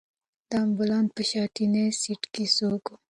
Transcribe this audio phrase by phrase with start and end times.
[0.49, 2.93] د امبولانس په شاتني سېټ کې څوک و؟